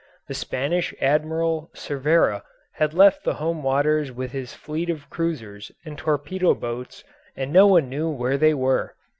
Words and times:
The 0.27 0.33
Spanish 0.33 0.95
Admiral 0.99 1.69
Cervera 1.75 2.41
had 2.71 2.95
left 2.95 3.23
the 3.23 3.35
home 3.35 3.61
waters 3.61 4.11
with 4.11 4.31
his 4.31 4.51
fleet 4.55 4.89
of 4.89 5.07
cruisers 5.11 5.71
and 5.85 5.95
torpedo 5.95 6.55
boats 6.55 7.03
and 7.35 7.53
no 7.53 7.67
one 7.67 7.87
knew 7.87 8.09
where 8.09 8.39
they 8.39 8.55
were. 8.55 8.95